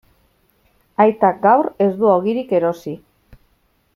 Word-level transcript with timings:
Aitak 1.05 1.37
gaur 1.43 1.69
ez 1.87 1.91
du 2.01 2.09
ogirik 2.15 2.57
erosi. 2.61 2.97